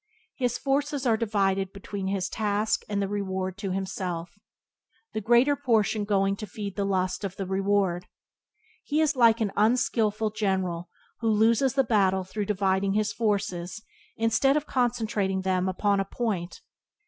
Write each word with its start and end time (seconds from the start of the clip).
His 0.35 0.57
forces 0.57 1.05
are 1.05 1.15
divided 1.15 1.71
between 1.71 2.07
his 2.07 2.27
task 2.27 2.81
and 2.89 2.99
the 2.99 3.07
reward 3.07 3.55
to 3.59 3.69
himself, 3.69 4.31
the 5.13 5.21
greater 5.21 5.55
portion 5.55 6.05
going 6.05 6.35
to 6.37 6.47
feed 6.47 6.75
the 6.75 6.85
lust 6.87 7.23
of 7.23 7.35
reward. 7.39 8.07
He 8.83 8.99
is 8.99 9.15
like 9.15 9.41
an 9.41 9.51
unskillful 9.55 10.31
general 10.31 10.89
who 11.19 11.29
loses 11.29 11.73
the 11.75 11.83
battle 11.83 12.23
through 12.23 12.45
dividing 12.45 12.93
his 12.93 13.13
forces 13.13 13.83
instead 14.17 14.57
of 14.57 14.65
concentrating 14.65 15.41
them 15.43 15.69
upon 15.69 15.99
a 15.99 16.05
point. 16.05 16.61